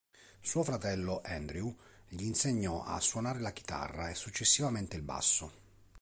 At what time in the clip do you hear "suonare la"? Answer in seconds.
2.99-3.51